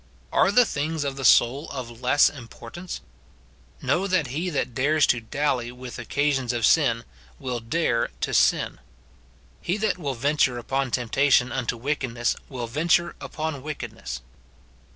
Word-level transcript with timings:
Are 0.33 0.51
the 0.51 0.65
things 0.65 1.03
of 1.03 1.15
the 1.15 1.23
soul 1.23 1.69
of 1.69 2.01
less 2.01 2.27
importance? 2.27 3.01
Know 3.83 4.07
that 4.07 4.25
he 4.33 4.49
that 4.49 4.73
dares 4.73 5.05
to 5.05 5.19
dally 5.19 5.71
with 5.71 5.99
occasions 5.99 6.53
of 6.53 6.65
sin 6.65 7.03
will 7.37 7.59
dare 7.59 8.07
to 8.21 8.33
sin. 8.33 8.79
He 9.61 9.77
that 9.77 9.99
will 9.99 10.15
venture 10.15 10.57
upon 10.57 10.89
temptation 10.89 11.51
unto 11.51 11.77
wickedness 11.77 12.35
will 12.49 12.65
venture 12.65 13.15
upon 13.21 13.61
wickedness. 13.61 14.21